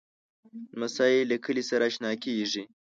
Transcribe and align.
لمسی 0.73 1.13
له 1.29 1.35
کلي 1.45 1.63
سره 1.69 1.83
اشنا 1.89 2.11
کېږي. 2.23 2.63